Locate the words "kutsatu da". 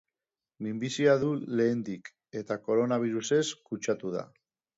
3.71-4.27